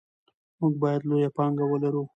[0.59, 2.03] موږ باید لویه پانګه ولرو.